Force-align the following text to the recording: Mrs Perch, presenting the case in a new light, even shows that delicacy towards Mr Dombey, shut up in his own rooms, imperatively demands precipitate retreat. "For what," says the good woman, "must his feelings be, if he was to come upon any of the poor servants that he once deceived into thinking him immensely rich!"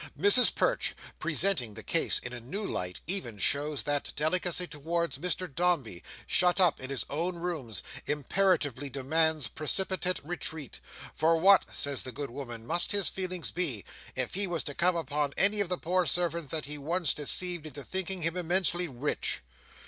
Mrs 0.19 0.55
Perch, 0.55 0.95
presenting 1.19 1.75
the 1.75 1.83
case 1.83 2.17
in 2.17 2.33
a 2.33 2.39
new 2.39 2.65
light, 2.65 2.99
even 3.05 3.37
shows 3.37 3.83
that 3.83 4.11
delicacy 4.15 4.65
towards 4.65 5.19
Mr 5.19 5.45
Dombey, 5.53 6.01
shut 6.25 6.59
up 6.59 6.79
in 6.81 6.89
his 6.89 7.05
own 7.07 7.35
rooms, 7.35 7.83
imperatively 8.07 8.89
demands 8.89 9.47
precipitate 9.47 10.19
retreat. 10.25 10.79
"For 11.13 11.37
what," 11.37 11.65
says 11.71 12.01
the 12.01 12.11
good 12.11 12.31
woman, 12.31 12.65
"must 12.65 12.93
his 12.93 13.09
feelings 13.09 13.51
be, 13.51 13.85
if 14.15 14.33
he 14.33 14.47
was 14.47 14.63
to 14.63 14.73
come 14.73 14.95
upon 14.95 15.35
any 15.37 15.59
of 15.59 15.69
the 15.69 15.77
poor 15.77 16.07
servants 16.07 16.49
that 16.49 16.65
he 16.65 16.79
once 16.79 17.13
deceived 17.13 17.67
into 17.67 17.83
thinking 17.83 18.23
him 18.23 18.35
immensely 18.35 18.87
rich!" 18.87 19.41